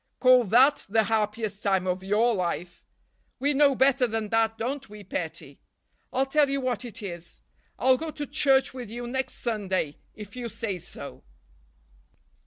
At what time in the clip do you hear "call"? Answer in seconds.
0.19-0.45